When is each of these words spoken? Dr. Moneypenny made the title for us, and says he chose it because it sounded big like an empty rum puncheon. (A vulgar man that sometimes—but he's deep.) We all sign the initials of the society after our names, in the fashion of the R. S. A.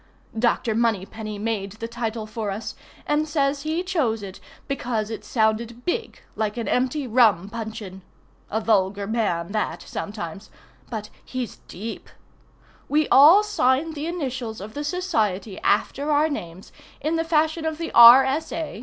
Dr. 0.39 0.73
Moneypenny 0.73 1.37
made 1.37 1.73
the 1.73 1.87
title 1.87 2.25
for 2.25 2.49
us, 2.49 2.73
and 3.05 3.27
says 3.27 3.61
he 3.61 3.83
chose 3.83 4.23
it 4.23 4.39
because 4.67 5.11
it 5.11 5.23
sounded 5.23 5.85
big 5.85 6.23
like 6.35 6.57
an 6.57 6.67
empty 6.67 7.05
rum 7.05 7.47
puncheon. 7.51 8.01
(A 8.49 8.59
vulgar 8.59 9.05
man 9.05 9.51
that 9.51 9.83
sometimes—but 9.83 11.11
he's 11.23 11.57
deep.) 11.67 12.09
We 12.89 13.07
all 13.09 13.43
sign 13.43 13.93
the 13.93 14.07
initials 14.07 14.59
of 14.59 14.73
the 14.73 14.83
society 14.83 15.59
after 15.61 16.09
our 16.11 16.29
names, 16.29 16.71
in 16.99 17.15
the 17.15 17.23
fashion 17.23 17.63
of 17.63 17.77
the 17.77 17.91
R. 17.93 18.25
S. 18.25 18.51
A. 18.51 18.79